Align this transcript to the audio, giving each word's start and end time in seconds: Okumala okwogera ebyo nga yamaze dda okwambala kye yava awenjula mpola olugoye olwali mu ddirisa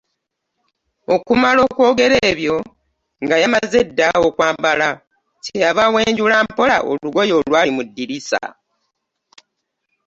Okumala 1.15 1.59
okwogera 1.69 2.17
ebyo 2.31 2.55
nga 3.23 3.35
yamaze 3.41 3.79
dda 3.87 4.07
okwambala 4.27 4.89
kye 5.43 5.55
yava 5.63 5.81
awenjula 5.87 6.35
mpola 6.47 6.75
olugoye 6.91 7.33
olwali 7.39 7.71
mu 7.77 7.83
ddirisa 7.87 8.41